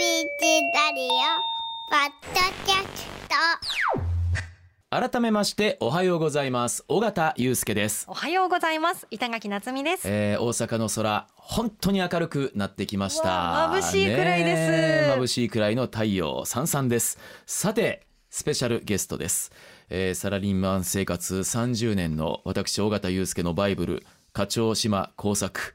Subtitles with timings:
[0.00, 0.06] チ
[0.72, 1.10] ラリオ
[1.90, 5.10] ポッドキャスト。
[5.10, 6.86] 改めましておはようございます。
[6.88, 9.06] 尾形祐介です、おはようございます。
[9.10, 10.04] 板垣夏美です。
[10.06, 13.70] えー、大阪の空本当に明るくなってきました。
[13.74, 14.70] 眩しいくらいです。
[14.70, 14.76] ね
[15.12, 17.18] え眩しいくらいの太陽さんさんです。
[17.44, 19.52] さてスペシャルゲストです、
[19.90, 25.74] えー、サラリーマン生活30年の私尾形祐介のバイブル課長島耕作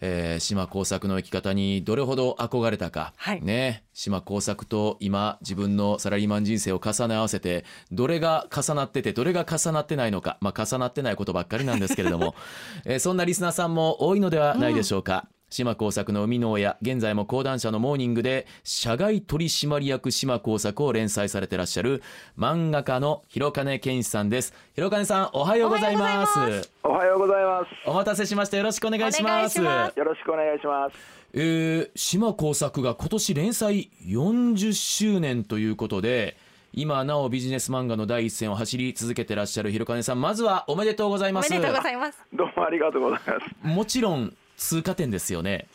[0.00, 3.42] えー、島耕作の生き方にどれほど憧れたか、はい。
[3.42, 3.84] ね。
[3.92, 12.34] 島耕作と今自分のサラリーマン人生を重ね合わせてどれが重なっててどれが重なってないのか、まあ、重なってないことばっかりなんですけれども、
[12.84, 15.28] えーそんなリスナーさんも多いのではないでしょうか。
[15.50, 22.02] 島耕作の生みの親現在も講談社のモーニングで社外取締役島耕作を連載されてらっしゃる
[22.38, 24.52] 漫画家の広金健一さんです。
[24.74, 26.70] 広金さんおはようございます。
[26.82, 27.66] おはようございます。
[27.86, 28.56] お待たせしました。
[28.56, 29.60] よろしくお願いします。
[29.60, 29.98] ます。
[29.98, 30.96] よろしくお願いします。
[31.32, 36.36] えー、島耕作が今年連載40周年ということで
[36.72, 41.52] 今なおビジネス漫画の第一線を走り続けてらっしゃる広金さんまずはおめでとうございます。
[41.52, 42.18] おめでとうございます。
[42.32, 43.74] どうもありがとうございます。
[43.74, 45.66] もちろん通過点ですよね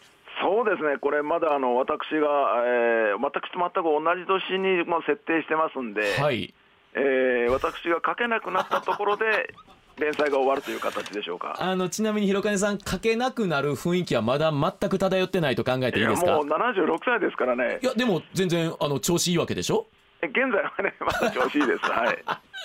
[0.41, 6.53] そうですね、これまだあの私が、えー、私と全く同じ年にもう設定してますんで、はい
[6.95, 9.53] えー私が書けなくなったところで
[9.99, 11.55] 連載が終わるという形でしょうか。
[11.59, 16.31] あのちなみに広金さん書けなくなる雰囲気はまだ全く漂ってないと考えていいですか？
[16.33, 19.85] もう76歳ですからねい、やでも全然あの調子いいわけでしょ？
[20.21, 21.79] 現在はね、まだ調子いいです。
[21.91, 22.17] はい。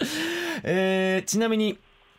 [0.64, 1.78] えーちなみに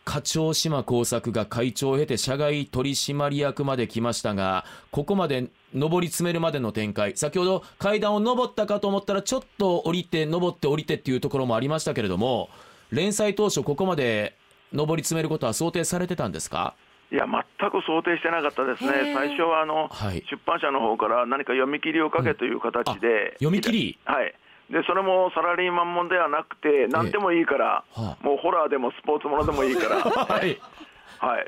[0.09, 12.49] 課長島耕作が会長を経て社外取締役まで来ましたがここまで上り詰めるまでの展開先ほど階段を上ったかと思ったらちょっと降りて上って降りてっていうところもありましたけれども
[12.89, 14.35] 連載当初ここまで
[14.73, 16.73] 上り詰めることは想定されてたんですか？
[17.11, 20.23] いや、全く想定してなかったですね、最初はあの、はい。
[20.29, 23.99] 出版社の方から何か読み切りをかけという形で、読み切り？
[24.05, 24.33] はい、
[24.69, 28.23] でそれもサラリーマンもんではなくて、何でもいいから、はあ。
[28.23, 30.59] もうホラーでもスポーツものでもいいから、 はい。
[31.19, 31.43] はい、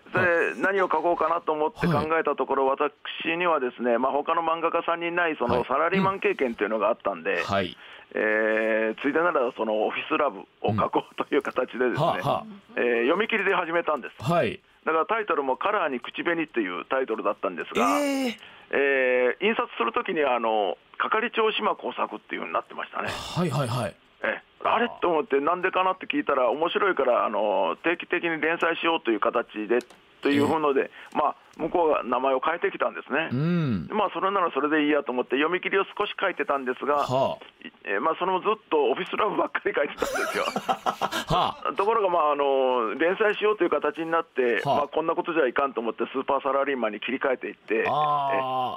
[0.56, 2.92] で何を書こうかなと思って考えたところ、私
[3.38, 5.58] にはですね、まあ他の漫画家さんにないそはい。
[5.60, 7.78] のサラリーマン経験というのがあったんで、はい。
[8.14, 12.46] えーついでならそのオフィスラブを書こうという形でですね、はあは
[12.76, 14.24] えー読み切りで始めたんです。
[14.30, 14.60] はい。
[14.86, 18.36] だからタイトルもカラーに口紅っていうタイトルだったんですえが、ー
[18.72, 23.10] えー印刷するときにはあの係長島工作っていうふうになってましたね。
[23.10, 23.96] はいはいはい。
[24.24, 29.80] えあれと思って、なんでかなって聞いたら、面白いからあの定期的に連載しようという形で
[30.22, 33.30] というので、まあ、向こうが名前を変えてきたんですね。
[33.32, 37.38] うんまあ、それならそれでいいやと思って、読み切りを少し書いてたんですが、は
[37.84, 40.46] えーまあ、それもずっとオフィスラブばっかり書いてたんですよ。
[40.68, 47.84] あ はあところが、まあ、あの連載しようという形になって、はあまあ、こんなことじゃいかんと思って、スーパーサラリーマンに切り替えていって、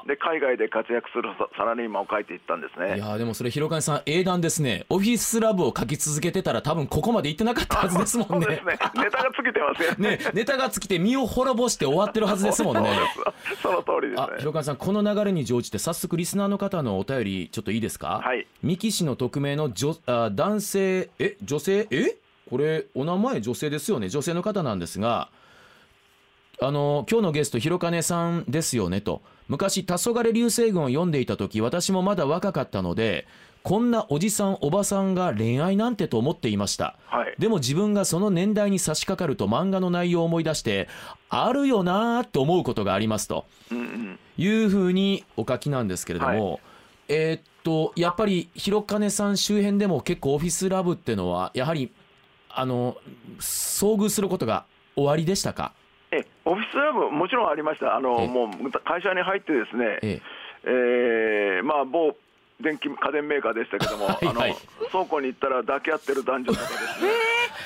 [0.07, 2.99] で海外で活躍するササラリーマンを書いていったんですいね。
[2.99, 10.17] やーでもそれ広金さん英断ですねオフィスラブを書き続けてたら多分ここまで行ってなかったはずですもんね そうですね、ネタが尽きてますよね。
[10.19, 12.91] ねネタが尽きて身を滅ぼして終わってるはずですもんね
[13.63, 14.33] その通りですあね。
[14.39, 18.21] 広金さんこの流れに乗じて早速リスナーの方のお便りちょっといいですか？
[18.25, 18.47] はい。
[18.63, 21.87] 三木氏の匿名の女あ男性え女性？
[21.91, 22.17] え？
[22.51, 24.09] これお名前女性ですよね？
[24.09, 25.29] 女性の方なんですが
[26.61, 29.01] あの今日のゲスト広金さんですよね？
[29.01, 29.23] と。
[29.49, 33.27] 昔「黄昏流星群」を読んでいた時私もまだ若かったので
[33.63, 36.97] こんなおじさんおばさんが恋愛なんてと思っていました。
[37.07, 37.35] はい。
[37.39, 40.89] でも自分がその年代に差し掛かると漫画の内容を思い出して
[41.35, 43.45] あるよなーって思うことがありますと。
[44.37, 46.61] いうふうにお書きなんですけれども、
[47.09, 51.91] えーっとやっぱり広金さん周辺でも結構オフィスラブっていうのはやはり
[52.51, 52.99] あの
[53.39, 55.73] 遭遇することが終わりでしたか？
[56.11, 58.29] えオフィスラブ、もちろんありました、あのええ。
[58.29, 60.21] もう会社に入って、ですね、え
[60.65, 61.61] え。
[61.63, 62.15] ーまあ、某
[62.61, 64.51] 電気家電メーカーでしたけども、はいはい。
[64.53, 67.11] あの倉庫に行ったら抱き合ってる男女とかですね、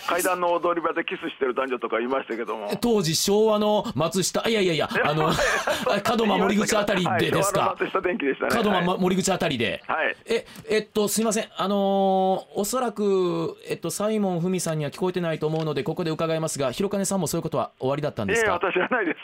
[0.08, 2.76] 階段の踊り場でキスしてる男女とかいましたけどもえ。
[2.80, 5.30] 当時昭和の松下いやいやいや あの
[6.18, 7.60] 門真森口あたりでですか？
[7.60, 8.54] はい松下電器でしたね。
[8.62, 9.82] 門真はい森口あたりで。
[9.86, 11.48] はいえ、えっと、すみません。
[11.56, 18.52] あのーおそらく、えっと、サイモン文さんには聞こえてないと思うので、ここで伺いますが、広金さんもそういうことは終わりだったんですか？
[18.62, 19.18] ええ私はないです。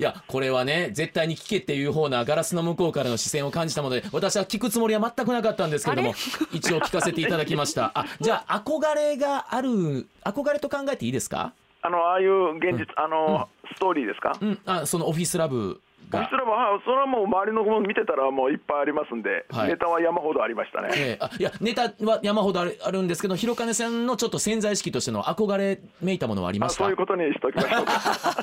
[0.00, 6.14] いや、これはね、絶対に聞けっていう方なガラスの向こうからの視線を感じたので、私は聞くつもりは全くなかったんですけれども、
[6.54, 7.92] 一応聞かせていただきました。
[7.94, 11.52] あ、じゃあ、憧れがある、憧れと考えていいですか？
[11.82, 20.88] あのああいう現実、あのストーリーですか、うん、あ、そのオフィスラブがこちらは、はいそれはもう周りのもの見てたら、もういっぱいありますんで、はいネタは山ほどありましたね。
[20.94, 27.92] ええあいやネタは山ほどあるあるんですけど広金さんのちょっと潜在意識としての憧れめいたものはありまあしたそういうことにしときましょうか。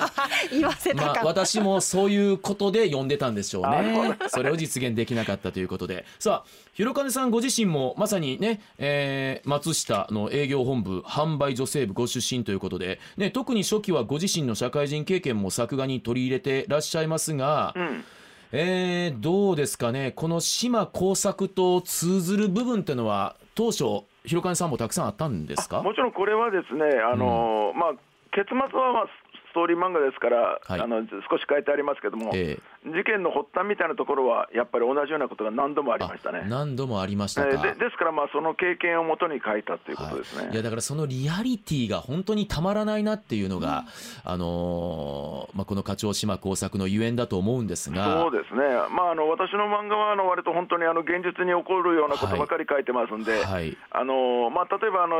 [0.50, 1.26] 言わせたかまあ、った。
[1.26, 4.16] 私もそういうことで呼んでたんでしょうあそうね。
[4.28, 6.04] それを実現できなかったということで。
[6.18, 18.04] さあ、広金さんご自身もまさにね、えー松下の営業本部販売女性部ご出身ということで、ね、特に初期はご自身の社会人経験も作画に取り入れてらっしゃいますが、うん。
[18.52, 25.82] えーどうですかね、この島工作と通ずる部分っていうのは、当初、広金さんもたくさんあったんですか？
[25.82, 27.92] もちろんこれはですね、あのまあ、
[28.32, 29.06] 結末は、まあ、
[29.50, 30.80] ストーリー漫画ですから、はい。
[30.80, 36.44] あの少し書いてありますけども、え事件の発端みたいなところは、やっぱり同じようなことが何度もありましたね。
[36.48, 37.48] 何度もありましたか。
[37.48, 40.46] えーでですから、まあ、その経験をもとに書いたということですね。
[40.46, 43.84] はい、いやだからそのリアリティが本当にたまらないなっていうのが、
[44.24, 48.20] あのーまあ、この課長島工作のゆえんだと思うんですが。
[48.22, 48.60] そうですね、
[48.90, 53.76] まあ、あの私の漫画はあの割と本当にあの現実に起こるようなことばかり書いてますんで、はい。
[53.90, 55.16] あのまあ、例えばあの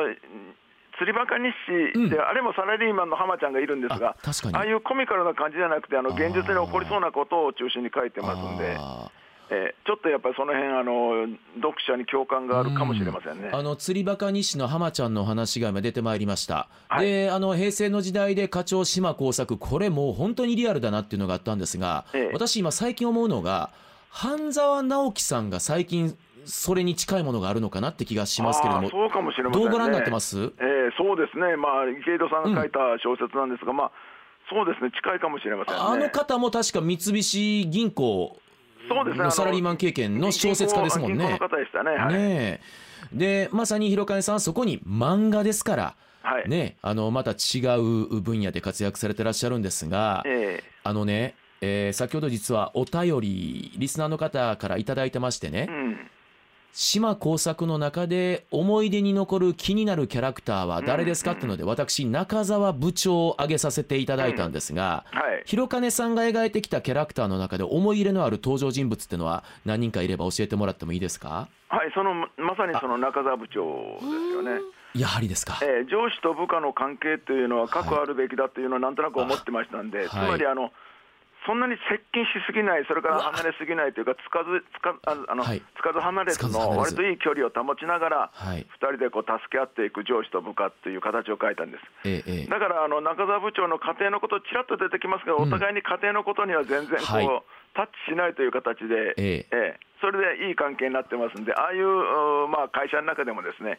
[0.99, 2.21] 釣りバカ日誌で、うん。
[2.21, 4.57] あれもサラリーマンの浜ちゃんがいるんですがあ、確かに。
[4.57, 9.11] ああいうコミカルな感じじゃなくて、あの現実に起こりそうなことを中心に書いてますんで、あ
[9.51, 13.49] えーちょっとやっぱりその辺あの読者に共感があるかもしれませんね。
[13.49, 17.07] ーあの釣りバカ日誌の浜ちゃんの話が今出てまいりました、はい。
[17.07, 22.31] であの平成の時代で課長島工作これもう本当にリアルだなっていうのがあったんですが、ええ。
[22.35, 23.71] 私今最近思うのが
[24.11, 26.19] 半沢直樹さんが最近
[26.49, 29.69] それに近いものがあるのかなって気がしますけれどもそうかもしれませんね。
[29.69, 30.37] どうご覧になってます？
[30.37, 30.49] えー
[30.97, 33.93] そうですね、まあ、池井戸さんが書いた小説なんですが、まあ、
[34.51, 35.81] そうですね、近いかもしれませんね。
[35.81, 38.41] あの方も確か三菱銀行
[38.89, 41.39] のサラリーマン経験の小説家ですもんね。
[41.39, 42.59] は
[43.13, 43.17] い。
[43.17, 46.49] でまさに広金さんはそこに漫画ですから、はい。
[46.49, 56.11] ね、あのまた違う分野で活躍されてらっしゃるんですが、えあのね、えー先ほど実はお便りリスナーの方からいただいてましてね、えうん。
[56.73, 65.43] 島工作の中で思い出に残る気になるキャラクターは誰ですかっていうので私中澤部長を挙げさせていただいたんですが、はい。
[65.45, 71.49] 広金さんが描いてきたキャラクターの中で思い入れのある登場人物っていうのは何人かいれば教えてもらってもいいですか？
[71.69, 74.61] はい、そのまさにその中澤部長ですよね。
[74.95, 75.59] やはりですか。
[75.63, 80.71] えー上司と部下の関係というのは確あるべきだというのはなんとなく思ってましたんで、あつまりあの、
[81.47, 85.63] そんなに接近しすぎない、それから離れすぎないというか、つかずつかああの、はい。
[85.77, 88.67] つかず離れずの割といい距離を保ちながら、はい。
[88.67, 92.49] 2人でこう助け合っていく上司と部下という形を書いたんです。
[92.49, 97.29] だからあの中澤部長の家庭のこと、ちらっと出てきますけど、お互いに家庭のことには全然こう、はい。
[97.75, 99.79] タッチしないという形で、ええ。
[100.01, 103.79] それでいい関係になってますんで、ああいう、うまあ、会社の中でもですね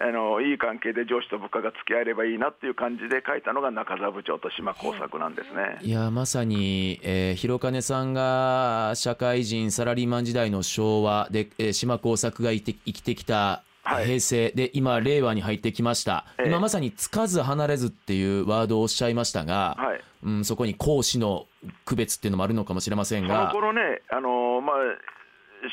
[0.00, 5.78] あの、いい関係で上司と部下が付き合えればいいなっていう感じで書いたのが中澤部長と島耕作なんですね。
[5.82, 14.04] いやまさに、えー、広金さんが社会人サラリーマン時代の昭和で、えー島耕作が生きて生きてきたはい。
[14.04, 16.48] 平成で今令和に入ってきました、ええ。
[16.48, 20.00] 今まさにつかず離れずっていうワードをおっしゃいましたが、はい。
[20.24, 21.46] うん、そこに講師の
[21.84, 23.50] 区別っていうのもあるのかもしれませんが。
[23.52, 24.76] 頃ね、あのまあ、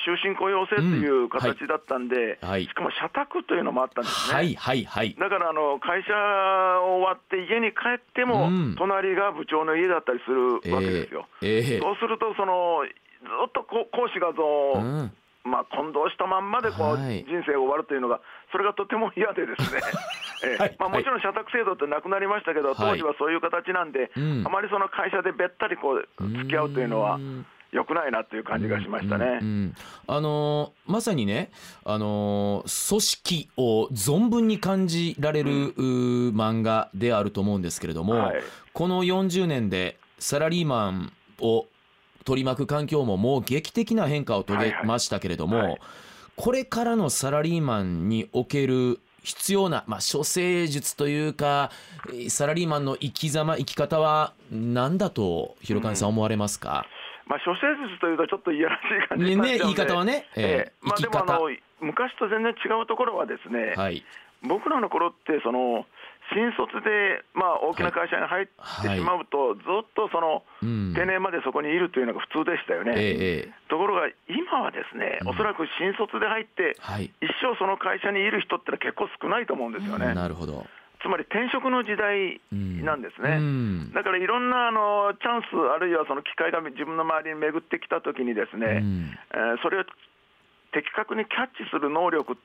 [0.04, 2.52] 終身雇用制という形だったんで、はい。
[2.52, 2.64] はい。
[2.66, 4.36] しかも社宅というのもあったんですね。
[4.36, 5.16] はいはいはい。
[5.20, 8.76] だからあの会社終わって家に帰っても、うん。
[8.78, 11.28] 隣が部長の家だったりするわけですよ。
[11.42, 12.86] ええええそうするとその、
[13.22, 15.12] ずっとこ講師がその、うん。
[15.46, 17.24] まあ、混同したまんまでこう、はい。
[17.24, 18.20] 人生が終わるというのが、
[18.52, 19.82] それがとても嫌でですね、
[20.44, 24.44] ええはいまあ、もちろん社宅制度ってなくなりましたけど、当時はそういう形なんで、うん。
[24.46, 29.40] あまりその会社でべったりこう付き合うというのはうん、良くないなという感じがしましたね。
[29.42, 29.76] うんうん
[30.08, 31.52] あのーまさにね、
[31.84, 38.42] あのー組織を存分に感じられる、うー漫画であると思うんですけれども、はい。
[38.74, 41.66] この40年でサラリーマンを
[42.24, 45.80] 取り巻く環境ももう劇的な変化を遂げましたけれども、はいはい。
[46.36, 51.72] これからのサラリーマンにおける必要な、まあ、処世術というか
[52.10, 56.10] えーサラリーマンの生き様生き方は何だと広金さん。
[56.10, 56.86] 思われますか、
[57.28, 60.30] まあ、諸生術というとちょっといやらしい感じねになっちゃうんで、ね言い方はね。
[60.36, 60.46] ええ。
[60.46, 60.74] ええ。
[60.82, 61.50] まあ、でもあの
[61.82, 64.04] 昔と全然違うところはですね、はい。
[64.44, 65.86] 僕らの頃ってその
[66.34, 68.98] 新卒で、まあ、大きな会社に入ってはい。
[68.98, 70.94] しまうと、ずっとそのうん。
[70.94, 72.94] 定年までそこにいるというのが普通でしたよね。
[72.96, 73.54] ええええ。
[73.70, 75.30] ところが今はですね、うん。
[75.30, 77.10] おそらく新卒で入って、はい。
[77.22, 80.14] 一生その会社にいる人ってのは結構少ないと思うんですよね。
[80.14, 80.66] なるほど
[81.02, 83.38] つまり転職の時代なんですね。
[83.38, 83.94] うん。
[83.94, 89.12] だからいろんなあのチャンス、あるいはその機会が自分の周りに巡ってきたときにですね、うん。
[89.34, 89.84] えーそれを
[90.74, 92.38] 的確にキャッチする能力、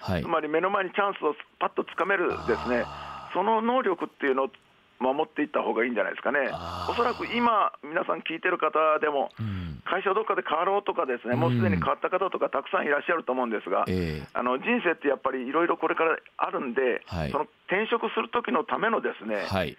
[0.00, 0.22] はい。
[0.22, 2.84] つまり目の前にチャンスをパッとつかめるですね、
[3.32, 4.48] その能力っていうの
[5.00, 6.50] 守っていった方がいいんじゃないですかね。
[6.88, 14.28] おそらく今皆さん聞いてる方でもうん会社をどっかで変わろうとかですねもうすでに変わった方とかたくさんいらっしゃると思うんですが、ええ。
[14.32, 17.30] あの人生ってやっぱりいろいろこれからあるんで、はい。
[17.30, 19.76] その転職する時のためのですね、はい。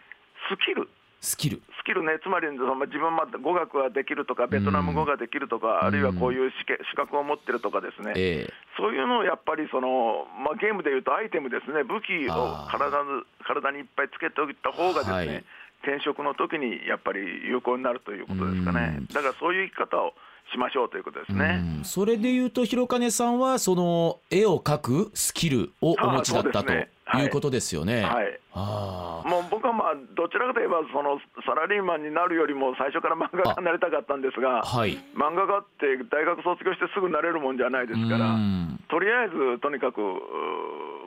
[0.50, 0.88] スキル。
[1.22, 1.62] スキル。
[1.82, 5.88] スキルね、つまりその自分ま語学ができるとか、ベトナム語ができるとか、うん。
[5.88, 8.54] あるいはこういう資格を持ってるとかですね、ええ。
[8.78, 15.46] そういうのをやっぱりその、まあ、ゲームでいうとアイテムですね、武器を体の体にいっぱいつけておいた方がですね、はい
[15.86, 18.96] 転職の時にやっぱり有効になるということですかね。
[18.98, 20.14] うん、だからそういう生き方を
[20.52, 21.62] しましょうということですね。
[21.78, 21.84] うん。
[21.86, 26.88] それでいうと広金さんはその絵を描くスキルをお持ちだったとい。
[27.22, 28.02] いうことですよね。
[28.02, 28.40] はい。
[28.54, 34.98] ああもう僕はまあどちらかといえばそのサラリーマンになるよりも最初から漫画家になりたかったんですがはい。
[35.14, 38.80] 漫画家って大学卒業してすぐなれるもんじゃないですからうん。
[38.90, 40.02] とりあえずとにかく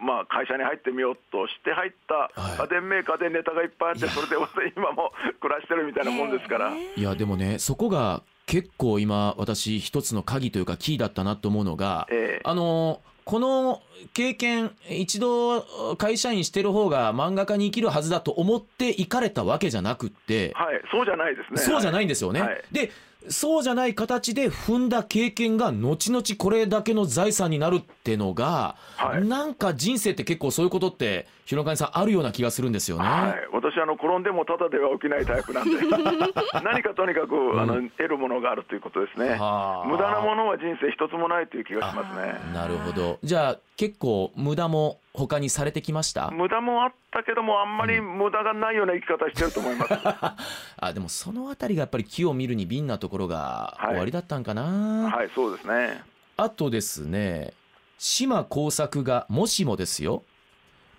[0.00, 4.36] まあ会社に入ってみようとして入ったはい家電メーカーでネタがいっぱいあってそれで
[4.76, 6.72] 今も暮らしてるみたいなもんですから。
[6.74, 13.82] いやでもねそこが結構今私一つの鍵というかキーだったなと思うのが、ええあのこの
[14.14, 15.60] 経験一度
[15.98, 21.58] 会社員してる方が漫画家に生きるはずだと思って行かれたわけじゃなくって、はい、そうじゃないですね。
[21.60, 22.06] そうじゃないい。
[22.06, 22.40] んですよね。
[22.40, 22.90] はいで
[23.28, 29.26] そうじゃない形で踏んだ経験が後々これだけの財産になるってのが、はい。
[29.26, 33.04] なんか人生って結構そういうことって広金さんあるような気がするんですよね。
[33.04, 35.78] はい、私あの転んでもただでは起きないタイプなんで。
[36.62, 39.30] 何かとにかくあの、得るものがあるということですね。
[39.30, 39.88] はあ。
[39.88, 42.38] 無駄なものは人生一つもないという気がしますね。
[42.52, 43.18] なるほど。
[43.22, 46.30] じゃあ結構無駄も他にされてきました？
[46.30, 49.94] 無駄もあったけどもあんまり無駄がないような生き方してると思います、
[50.76, 56.02] あでもそのあたりがやっぱり木を見るに敏なところがはい終わりだったんかな、はいそうですね。
[56.36, 57.54] あとですね
[57.96, 60.24] 島耕作がもしもですよ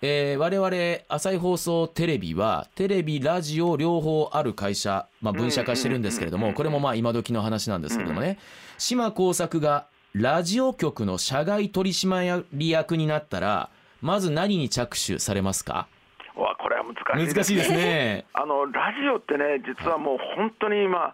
[0.01, 8.37] えー我々朝日放送テレビはテレビラジオ両方ある会社、まあ、分社化してるんですけれどもこれもまあ今時の話なんですけれどもね。
[8.77, 13.69] 島耕作がラジオ局の社外取締役になったら
[14.01, 15.89] まず何に着手されますか？
[16.37, 18.25] わこれは難しいです難しいですね。
[18.33, 21.13] あのラジオってね実はもう本当に今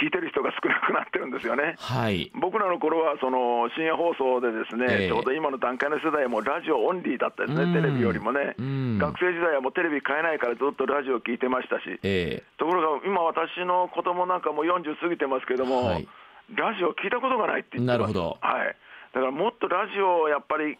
[0.00, 1.76] 聞いてる人が少なくなってるんですよね。
[1.78, 2.30] はい。
[2.34, 5.08] 僕らの頃はその深夜放送でですね、ええ。
[5.08, 7.72] ちょうど今の段階の世代はもうラジオオンリーだったですうん。
[7.72, 8.98] ね、テレビよりもね、うん。
[8.98, 16.08] 学生時代はもうテレビ買えないからずっとラジオ聞いてましたし、えところが今、私の子供なんかもう40過ぎてますけども、はい。
[16.54, 17.98] ラジオ聞いたことがないって言ってます。
[17.98, 18.38] なるほど。
[18.40, 18.76] はい、
[19.14, 20.78] だからもっとラジオをやっぱり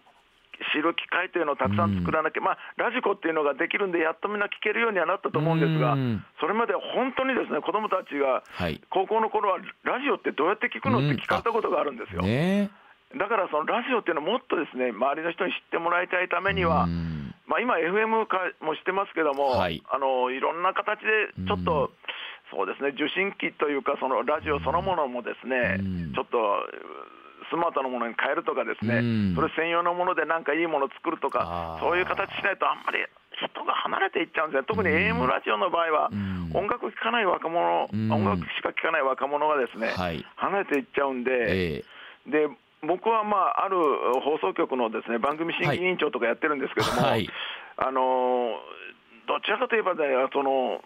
[0.71, 8.81] 知る機会というのをたくさん作らなきゃ、まあ、ラジコっていうのができるんで、やっとみんな聞けるようにはなったと思うんですがうん、それまでは本当にですね子供たちがはい。
[8.91, 12.23] 高校の頃はラジオってどうやって聞くのって聞かれたことがあるんですよ。
[12.23, 12.71] ね
[13.17, 17.35] だからそのラジオっていうのをもっとですね周りの人に知ってもらいたいためには、うん。
[17.47, 19.83] まあ、今、FM 化もしてますけども、はい。
[19.91, 21.91] あのいろんな形でちょっと、
[22.51, 26.13] そうですね受信機というか、そのラジオそのものもですね、うん。
[26.15, 26.39] ちょっと
[27.53, 29.37] スマートなものに変えるとかですね、うん。
[29.37, 33.05] それ専用のものでなんかいいものを作るとかそういう形しないと、あんまり
[33.37, 36.51] 人が離れていっちゃうんですね、特に AM ラジオの場合は、うん。
[36.57, 38.11] 音楽聴かない若者、うん。
[38.11, 40.25] 音楽しか聴かない若者がですね、はい。
[40.37, 41.77] 離れていっちゃうんで。
[41.77, 41.85] え
[42.25, 42.49] で
[42.83, 43.77] 僕は、まあ、ある
[44.23, 47.29] 放送局のですね番組審議委員長とかやってるんですけども、はい。
[47.77, 48.59] あの
[49.27, 50.83] どちらかといえば、ね、その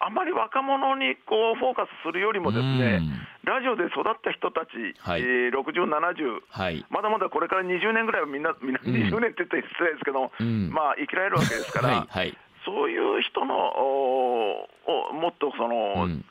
[0.00, 3.02] あまり若者にこうフォーカスするよりもですね、
[3.42, 5.22] ラジオで育った人たち、はい。
[5.22, 6.86] えー60、70、はい。
[6.90, 10.70] まだまだこれから20年ぐらいはみんな、みんなうん20年って言ったら失礼ですけど、うん。
[10.70, 12.36] まあ、生きられるわけですから、はいはい。
[12.64, 14.68] そういう人のお
[15.10, 16.24] おもっとその、うん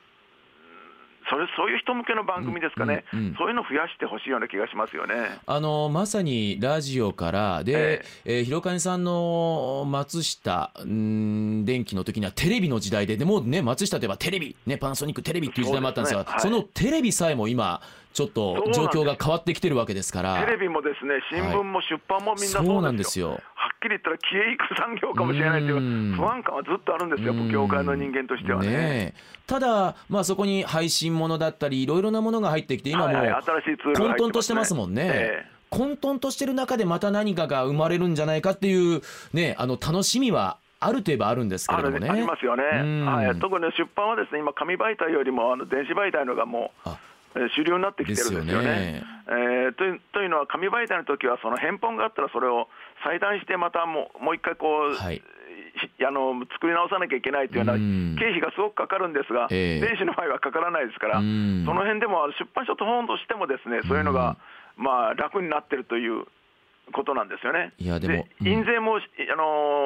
[1.29, 3.25] それそういう人向けの番組ですかね、うんうん。
[3.27, 5.15] うんそういうのを増やしてほしいような気がしますよね。
[5.45, 16.61] あのまさにラジオからで、えー広金さんの松下ん電機の時にはテレビの時代ででもね松下といえばテレビ、ね、パナソニックテレビっていう時代もあったんですがそねはい。
[16.61, 17.81] のテレビさえも今
[18.13, 20.43] ちょっと状況が変わってきてるわけですから。
[20.43, 23.39] テレビもですね新聞も出版もみんなそうなんですよ。
[23.79, 26.15] きり言ったら消えゆく産業かもしれないといううん。
[26.15, 28.69] 不安感はずっとあるんですよ、業界の人間としてはね。
[28.69, 29.13] ねえ。
[29.45, 35.03] ただ、まあ、そこに配信ものだったりいろいろなものが入ってきて今もう混沌としてますもんね。
[35.05, 35.57] ええ。
[35.69, 39.01] 混沌としてる中でまた何かが生まれるんじゃないかっていう、
[39.33, 42.07] ね、あの楽しみはあるといえばあるんですけあれどもね。
[42.07, 43.05] るありますよね、うん。
[43.05, 46.89] はい、特に出版はですね今、紙媒体よりもあの電子媒体のがもう
[47.55, 48.53] 主流になってきてるんですよね。
[48.53, 49.03] よね。
[49.27, 52.69] えーというというのは、紙媒体の時はその返本があったら、それを
[53.07, 55.23] 裁断して、またもうもう一回こう、はい。
[55.77, 58.15] ひあの作り直さなきゃいけないというようなうん。
[58.17, 59.79] 経費がすごくかかるんですが、ええ。
[59.79, 61.63] 電子の場合はかからないですから、うん。
[61.65, 64.37] その辺でも出版社と本としてもですねそういうのが、
[64.75, 66.25] まあ、楽になってるという
[66.93, 67.73] ことなんですよね。
[67.77, 69.43] いやでもうん印税も、あの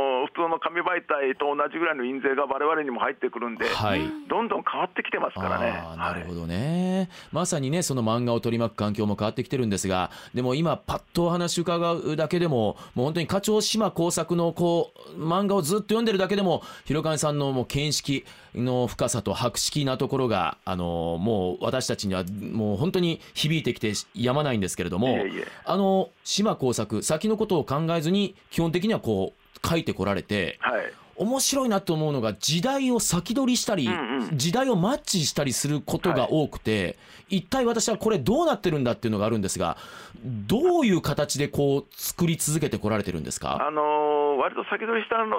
[0.07, 5.71] ー普通の紙媒体と同じぐらいの印税が我々にも入ってくるんで、はいどんどん変わってきてますからね。
[5.97, 25.47] なるほどね、まさにねその漫画を取り巻く環境も変わってきてるんですがでも今パッとお話伺うだけでももう本当に課長島耕作のこう漫画をずっと読んでるだけでも広金さんのもう見識の深さと博識なところがあのもう私たちにはもう本当に響いてきてやまないんですけれどもいえいえ。
[25.65, 30.93] あの島耕作先のことを考えずに基本的にはこう書いてこられてはい。
[31.17, 34.37] 面白いなと思うのが時代を先取りしたり、うんうん。
[34.39, 36.97] 時代をマッチしたりすることが多くて、
[37.29, 39.77] 一体私はこれどうなってるんだっていうのがあるんですが
[40.25, 43.59] どういう形でこう作り続けてこられてるんですか？
[43.61, 45.37] あのー割と先取りしたの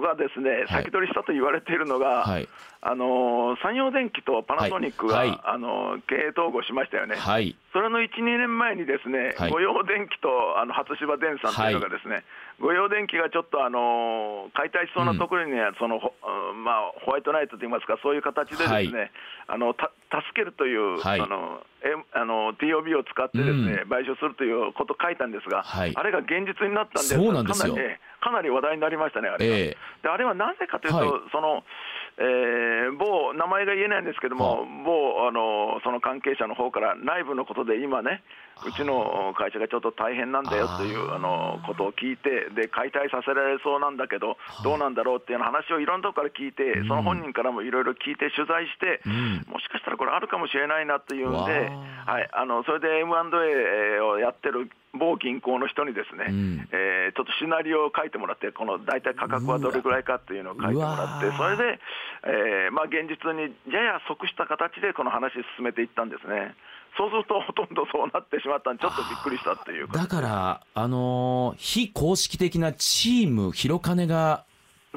[0.00, 0.84] がですね、はい。
[0.86, 2.48] 先取りしたと言われているのが、はい。
[2.80, 5.28] あのー山陽電機とパナソニックが、はい。
[5.30, 5.40] はい。
[5.42, 7.16] あのー経営統合しましたよね。
[7.16, 9.50] はいそれの1、2年前にですね、はい。
[9.50, 12.24] 御用電機とあの初芝電産というのがですね、
[12.60, 18.90] 御用電機がちょっとあのー解体しそうなところには、そのほうんまあ、ホワイトナイトといいますか、そういう形でですね、はい。
[19.48, 21.20] あのた助けるという、はい。
[21.20, 25.92] あのえあの TOB を使ってですね、賠償するということを書いたんですが、はい。
[25.94, 27.74] あれが現実になったんで、そうなんですよ。
[27.74, 29.56] かなりねかなり話題になりましたね、あれが。
[29.56, 29.76] ええ。
[30.02, 31.08] であれはなぜかというと、はい。
[31.30, 31.62] その
[32.18, 38.22] えー某、名前が言えないんですけども、は某あのその関係者の方から内部のことで今ね、
[38.66, 49.46] うちの会社がちょっと大変なんだよというあのことを聞いて、で解体させられそうなんだけど、どうなんだろうっていう話をいろんなところから聞いて、その本人からもいろいろ聞いて、取材して、うん。
[49.46, 51.70] もしかしたらこれあるかもしれないなというんわで、
[52.06, 52.10] あ。
[52.10, 56.68] はい、あのそれで M&A をやってる某銀行の人にですね、うん。
[56.72, 61.80] えーちょっとシナリオを書いてもらって、この大体価格はどれぐらいかっていうのを書いてもらってそれで、
[62.24, 66.54] えーまあ、現実にやや即した形でこの話進めていったんですね。
[66.96, 69.98] そうすると、ほとんどそうなってしまったんで、ちょっとびっくりしたっていうか。
[69.98, 74.44] だからあのー非公式的なチーム広金が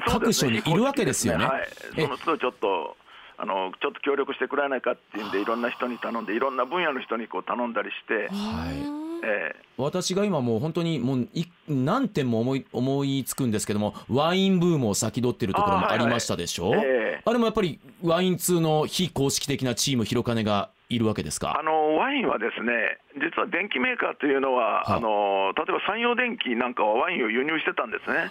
[0.06, 1.46] 各所にいるわけですよね。
[1.46, 2.02] はい、え。
[2.02, 2.96] その都度ちょっと
[3.38, 16.74] あのちょっと協力してくれないかっていうんで、いろんな人に頼んで、いろんな分野の人にこう頼んだりして、はいえ私が今もう本当にもうい何点も思い思いつくんですけどもワインブームを先取ってるところもありましたでしょ？
[16.74, 17.22] あ,、あ,、え。
[17.24, 21.56] えれもやっぱりワイン通の非公式的なチーム広金がいるわけですか？
[21.58, 25.00] あのワインはですね、実は電機メーカーというのは、はあ。
[25.00, 28.30] の例えば山陽電機なんかはワインを輸入してたんですね。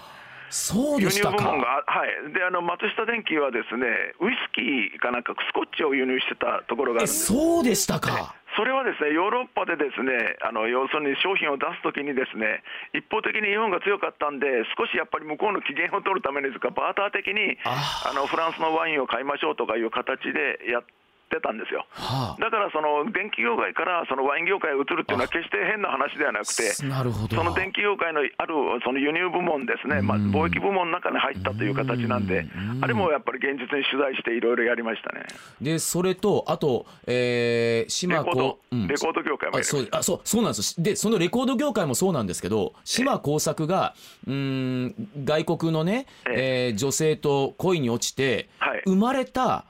[0.53, 1.37] そう輸でしたか。
[1.37, 3.87] 入部門が、はい、であの松下電機はですね
[4.19, 7.25] ウイスキーかなんかスコッチを輸入してたところがあえるんです。
[7.25, 20.83] そうでしたかそれはですねヨーロッパでですねあの要するに商品を出すときにですね一方的に日本が強かったんで少しやっぱり向こうの機嫌を取るためにですかバーター的にああのフランスのワインを買いましょうとかいう形でやっ
[21.31, 21.87] てたんですよ。
[21.95, 26.75] はだからその電気業界からそのワイン業界へ移るっていうのは決して変な話ではなくて。
[26.83, 27.35] あなるほど。
[27.35, 35.25] その電気業界のあるその輸入部門ですね、まあ、うん貿易部門の中に入ったという形なんでうん、あれもやっぱり現実に取材していろいろやりましたね。
[35.61, 38.59] でそれとあと、えー、レ島コード。
[38.71, 39.87] レコード業界もあそう。
[39.91, 40.81] あそうそうなんです。
[40.81, 43.93] でそのレコード業界もそうなんですけど島耕作が
[44.27, 48.81] うーん外国のね、えー女性と恋に落ちて、はい。
[48.85, 49.65] 生まれた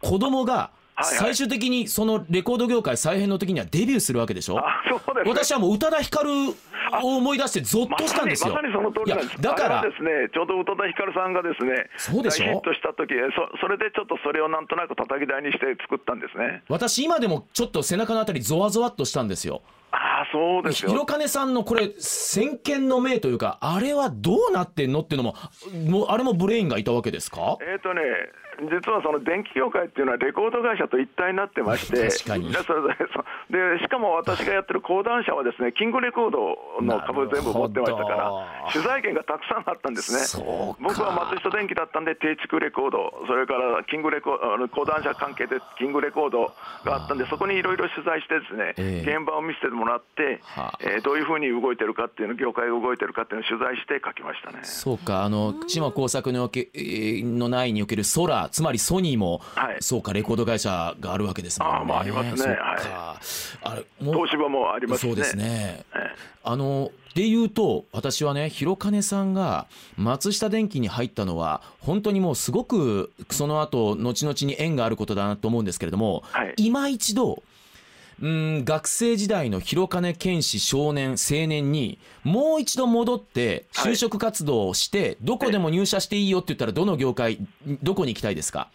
[0.00, 0.70] 子供が
[1.02, 4.58] 最終的にそのレコード業界再編の時にはデビューするわけでしょ？
[4.58, 8.54] あそうですね私はもう宇多田ヒカルを思い出してゾッとしたんですよ。
[8.54, 9.42] ままさにその通りなんです。
[9.42, 12.46] だからですね、ちょうど宇多田ヒカルさんがですね、そうでしょ？
[12.46, 16.62] 大ヒットした時そそれでちょっとそれをなんとなく叩き台にして作ったんですね。
[16.68, 19.62] 私今でもちょっと背中のあたりゾワゾワっとしたんですよ。
[19.90, 20.90] ああ、そうですよ。
[20.90, 25.36] 広金さんのこれ先見の明というかあれはどうなってんのっていうのも
[25.90, 27.56] もうあれもブレインがいたわけですか？
[27.60, 28.00] えーとね、
[28.60, 32.50] 実はその電気業界っていうのはレコード会社と一体になってまして、確かに。
[32.50, 32.58] で
[33.78, 40.42] しかも私がやってる講談社はですね、キングレコードの株全部持ってましたから取材権がたくさんあったんですね。
[40.80, 44.38] 僕は松下電機だったんで、定築レコード、それからキングレコ
[44.74, 46.52] 講談社関係でキングレコード
[46.84, 49.16] があったんで、そこにいろいろ取材してですね、ええ。
[49.16, 54.58] 現場を見せてもらってはあ、えーどういうふうに動いてるかっていうの、業界が動いてるかっていうのを取材して書きましたね。
[54.64, 55.22] そうか。
[55.24, 61.76] あの島耕作のの内におけるソラつまりソニーも、はいそうかレコード会社があるわけですもんね。
[61.78, 63.20] あーまあありますねそうか、
[63.62, 65.10] あれもう東芝もありますしね。
[65.10, 65.84] そうですね。
[65.94, 77.42] えあので言うと私はね広金さんが松下電器に入ったのは本当にもうすごくその後後々に縁があることだなと思うんですけれども、はい今一度
[78.20, 83.92] うん学生時代の広金健士少年青年にもう一度戻ってはい。
[83.92, 87.38] 就職活動をして、どこでも入社していいよって言ったらどの業界
[87.82, 88.68] どこに行きたいですか？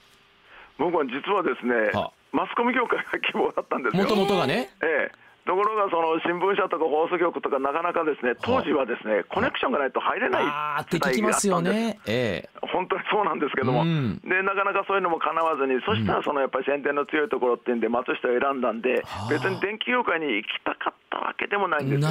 [0.79, 4.03] 僕は実はですねは、マスコミ業界が希望だったんですよ。
[4.03, 4.69] もともとがね。
[4.81, 11.99] ええところがその新聞社とか放送局とかなかなかですね当時はですねコネクションがないと入れないあーって聞きま時代があったんですね。
[12.07, 12.67] ええ。
[12.73, 14.21] 本当にそうなんですけども、うん。
[14.23, 22.09] でなかなかそういうのもかなわずに、そしたらそのやっぱり宣伝の強いところっていうんで、松下を選んだんではあ、別に電気業界に行きたかったわけでもないんですよ。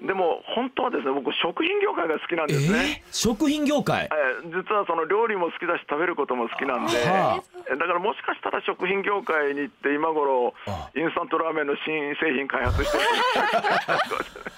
[0.00, 3.02] でも本当はですね、僕、食品業界が好きなんえですね。
[3.02, 4.08] え食品業界？
[4.12, 13.04] えー実はその料理も好きだし、食べることも好きなんで、はだからもしかしたら食品業界に行って、今頃あインスタントラーメンの新製品開発してる。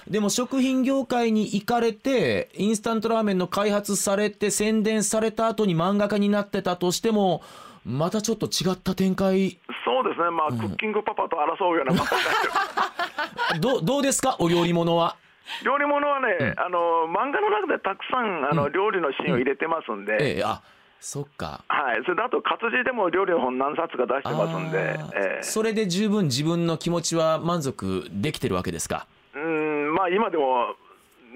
[0.12, 7.42] でも食品業界に行かれてインスタントラーメンの開発されて宣伝された後に漫画家になってたとしても
[7.86, 9.58] またちょっと違った展開？
[9.84, 14.36] そうですね、まあ、クッキングパパと争うようなパパ どどうですか？
[14.40, 15.16] お料理物は？
[15.64, 20.60] 料理物はね、あの漫画の中でたくさんあの、料理のシーンを入れてますんで、ええあ
[21.02, 21.64] そっか。
[21.68, 24.78] はい、それであと活字でも料理の本何冊か出してますんで
[25.14, 25.42] ええ。
[25.42, 29.06] それで十分自分の気持ちは満足できてるわけですか？
[29.34, 30.74] うんまあ今でも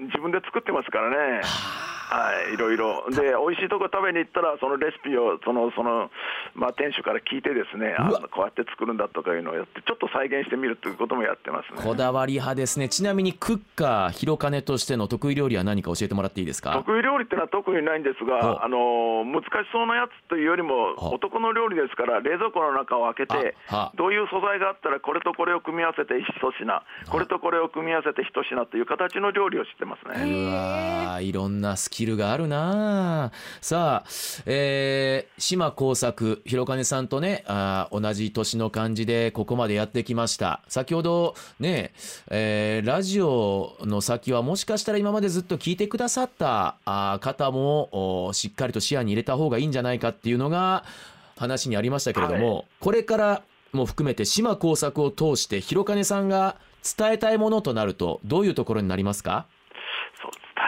[0.01, 1.41] 自分で作ってますからね。
[1.41, 1.94] は
[2.49, 6.11] い、いろいろで美味しいとこ食べに行ったらそのレシピをそのその
[6.53, 11.81] まあ店主から聞いてですね、あこうやって作るんだとかいうのをやってちょっと再現してみるということもやってますね。
[11.81, 12.89] こだわり派ですね。
[12.89, 16.73] ちなみにクッカー広金としての得意料理は何か教えてもらっていいですか？
[16.73, 23.55] 得意料理っていうのは特にないんですが、あの難しそうなやつというよりもは、男の料理ですから、冷蔵庫の中を開けて
[23.95, 26.25] どういう素材があったら、これとこれを組み合わせて一
[26.57, 30.31] 品、これとこれを組み合わせて一品という形の料理を知ってますね。
[30.31, 33.25] うわーいろんなスキルがあるな。
[33.25, 33.31] あ
[33.61, 34.09] さあ、
[34.45, 40.61] えー、島耕作広金さんとねあー同じ年の感じでここまでやってきました。
[40.67, 41.93] 先ほどね、
[42.29, 50.83] えーラジオの先はもしかしたら今までずっと聞いてくださったあー方もおしっかりと視野に入れた方がいいんじゃないかっていうのが
[51.37, 56.57] 話にありましたけれども、これからも含めて島耕作を通して広金さんが
[56.97, 59.47] 伝えたいものとなるとどういうところになりますか？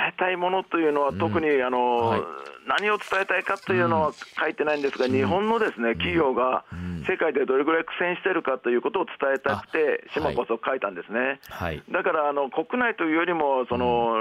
[0.07, 2.21] えたいものというのは、特にあの、はい。
[2.67, 6.65] 何を伝えたいかというのは書いてないんですが、日本のですね企業が
[7.07, 11.39] 世界でどれぐらい苦戦しているかということを伝えたくて、あ島こそ書いたんですね。
[11.47, 11.81] はい。
[11.89, 14.13] だからあの国内というよりもその、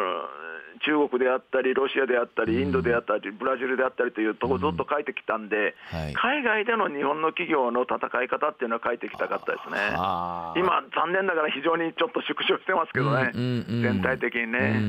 [0.84, 6.14] 中国であったり、ロシアであったり、インドであったり、ブラジルであったりというところずっと書いてきたんで、はい。
[6.14, 9.78] 海外での日本の企業の戦い方っていうのは書いてきたかったですね。
[10.56, 14.80] 今、残念ながら非常にちょっと縮小してますけどね、全体的にね。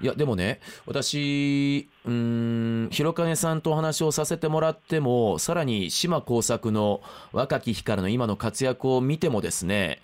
[0.00, 0.04] い。
[0.04, 7.00] いやでもね私うーん広金さんとお話をさせてもらってもさらに島耕作の
[7.32, 10.00] 若き日からの今の活躍を見てもですね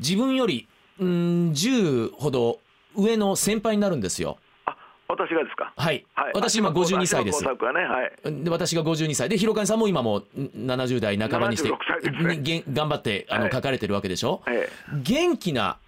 [0.00, 2.58] 自分よりうーん10ほど
[2.96, 4.38] 上の先輩になるんですよ。
[5.14, 5.72] あ私がですか？
[5.76, 8.44] はい、はい、私今52歳ですね、はい。
[8.44, 10.22] で私が52歳で広金さんも今もん
[10.54, 15.78] 70代半ばにして76歳ですね頑張ってあの、はい書かれてるわけでしょ、ええ元気な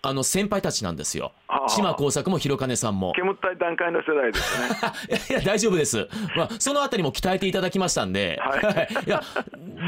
[0.00, 5.18] あの先輩たちなんですよはあ島耕作も広金さんも煙たい段階の世代ですね。
[5.30, 9.22] いやいや大丈夫です、まあ、そのあたりも鍛えていただきましたんで、はいいや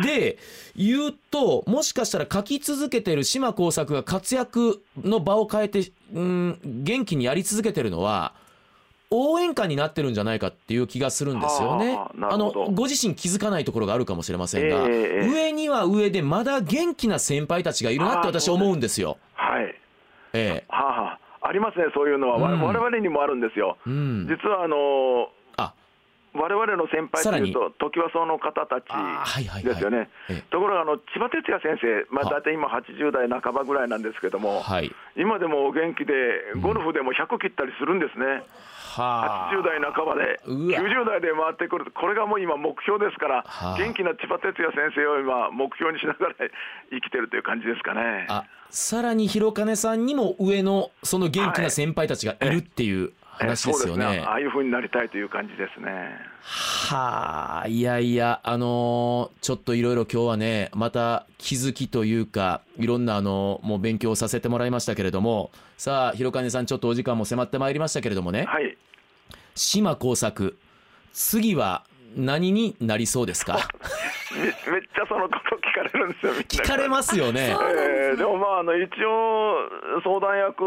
[0.02, 0.38] で
[0.74, 8.34] 言うともしかしたら書き続けてる島耕作が活躍の場を変えてうん元気にやり続けてるのは
[9.12, 11.96] 応援歌になってるんじゃないかっていう気がするんですよね。
[11.96, 19.18] はあのご自身気づかないところがあるかもしれませんが、ええええ上には上でまだ元気な先輩たちがいるなって私は思うんですよ。
[19.34, 19.74] はい。
[20.32, 20.64] ええ。
[20.68, 22.62] はあ、はあ、ありますね、そういうのは、わうん。
[22.62, 23.78] 我々にもあるんですよ。
[23.84, 25.74] うん、実はあのあ。
[26.32, 30.08] 我々の先輩というと、トキワ荘の方たちですよね。
[30.28, 30.42] ええ。
[30.52, 34.94] ところがあの、千葉哲也先生、まあ、は大体今、80代半ばぐらいなんですけども、はい。
[35.16, 36.14] 今でもお元気で、
[36.62, 40.78] ゴルフでも100切ったりするんですね、はあ80代半ばで、うわ。
[40.80, 46.34] 90代で回ってくる、これがもう今、目標ですからはあ、元気な千葉哲也先生を今、目標にしながら
[46.90, 48.26] 生きてるという感じですかね。
[48.28, 54.18] あさらに広金さんにも上のその元気な先輩たちがいるっていう話ですよね。
[54.18, 54.20] ね。
[54.20, 56.16] ああいうふうになりたいという感じですね。
[56.42, 57.68] はあ。
[57.68, 68.44] いやいやあのーちょっといろいろ今日はねまた気づきというかいろんなあのもう勉強させてもらいましたけれどもさあ広金さんちょっとお時間も迫ってまいりましたけれどもね。
[68.44, 68.76] はい
[69.54, 70.56] 島耕作。
[71.12, 71.84] 次は
[72.16, 73.58] 何になりそうですか？
[74.34, 77.48] め めっちゃそのこと聞かれるんですよ、みんな聞かれますよね。
[77.50, 79.68] えーでもまああの一応、
[80.02, 80.64] 相談役、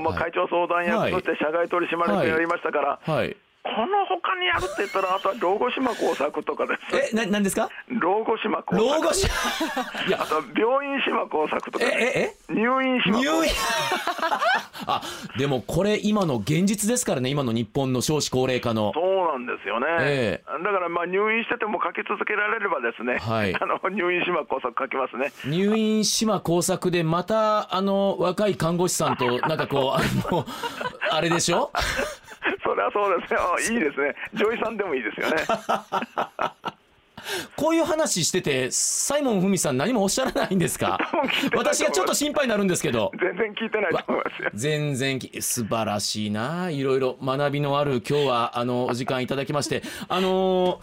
[0.00, 0.18] まあ、はい。
[0.30, 7.70] 会長相談役として社外取締役やりましたから、はいこの他にやるって言ったら、あとは老後島工作とかです、えななんですか？
[7.88, 9.24] 老後島工作、老後し
[10.06, 10.20] いや。
[10.22, 12.52] あと病院島工作とか、えええ？
[12.52, 13.50] 入院島工入院。
[13.50, 14.40] 作、
[14.86, 15.02] あ
[15.38, 18.92] でもこれ今の現実ですからね今の日本の少子高齢化の。
[18.94, 23.54] そうなんでですよね、えだからまあ入院してても書き続けられればですね、はい。
[23.60, 25.32] あの入院島工作書きますね。
[25.46, 30.44] 入院島工作でまたあの若い看護師さんとなんかこうあの
[31.10, 31.70] あれでしょ？
[32.62, 35.36] それはそうですよ、いいですね、女医さんでもいいですよね。
[37.56, 40.98] こういう話しててサイモンふみさん何もおっしゃらないんですか？
[41.56, 43.10] 私がちょっと心配になるんですけど。
[43.20, 44.50] 全然聞いてないと思いますよ。
[44.54, 46.70] 全然き素晴らしいな。
[46.70, 49.82] いろいろ学びのある今日はあのお時間いただきまして。
[50.08, 50.80] あの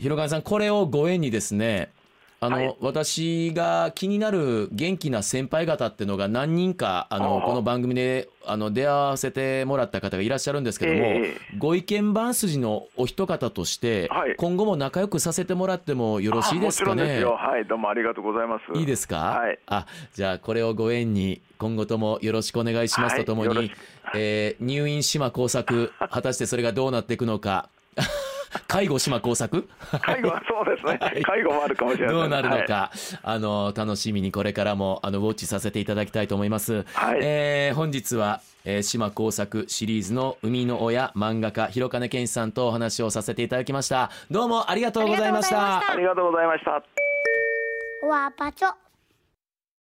[0.00, 1.90] 広川さんこれをご縁にですね
[2.40, 2.76] あの、はい。
[2.80, 14.36] 私が気になる元気な先輩方っていうのが何人かあのこの番組であの出会わせてもらった方がいらっしゃるんですけども、えご意見番筋のお一方として、はい。
[14.36, 17.24] 今後も仲良くさせてもらってもよろしいですかね？
[17.24, 18.78] はい、どうもありがとうございます。
[18.78, 19.58] いいですか、はい。
[19.66, 23.76] あじゃあこれをご縁に今後ともよろしくお願いしますはいとともに、よろしく。
[24.14, 27.68] えー入院島工作果たしてそれがどうなっていくのか
[28.66, 29.68] 介護島工作？
[30.02, 32.14] 介護はそうですね、 はい介護もあるかもしれない。
[32.14, 32.90] どうなるのはいか、
[33.22, 36.84] あの楽しみにこれからもあのウォッチさせていただきたいと思います。
[36.94, 44.10] はいえー本日は、えー島工作シリーズの生みの親漫画家広金健志さんとお話をさせていただきました。
[44.30, 45.90] どうもありがとうございました。
[45.90, 46.82] ありがとうございました。
[48.06, 48.68] わぱちょ